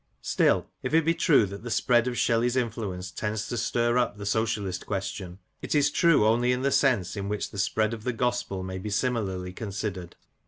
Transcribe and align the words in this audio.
Still, 0.23 0.65
if 0.81 0.95
it 0.95 1.05
be 1.05 1.13
true 1.13 1.45
that 1.45 1.61
the 1.61 1.69
spread 1.69 2.07
of 2.07 2.17
Shelley's 2.17 2.55
influence 2.55 3.11
tends 3.11 3.47
to 3.49 3.55
stir 3.55 3.99
up 3.99 4.17
the 4.17 4.25
Socialist 4.25 4.87
question, 4.87 5.37
it 5.61 5.75
is 5.75 5.91
true 5.91 6.25
only 6.25 6.51
in 6.51 6.63
the 6.63 6.71
sense 6.71 7.15
in 7.15 7.29
which 7.29 7.51
the 7.51 7.59
spread 7.59 7.93
of 7.93 8.03
the 8.03 8.11
gospel 8.11 8.63
may 8.63 8.79
be 8.79 8.89
similarly 8.89 9.53
considered. 9.53 10.15